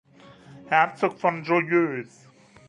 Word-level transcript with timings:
Herzog 0.65 1.19
von 1.19 1.43
Joyeuse. 1.43 2.25